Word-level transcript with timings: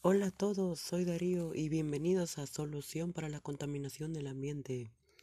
Hola 0.00 0.26
a 0.26 0.30
todos, 0.30 0.78
soy 0.78 1.04
Darío 1.04 1.56
y 1.56 1.68
bienvenidos 1.68 2.38
a 2.38 2.46
Solución 2.46 3.12
para 3.12 3.28
la 3.28 3.40
Contaminación 3.40 4.12
del 4.12 4.28
Ambiente. 4.28 4.92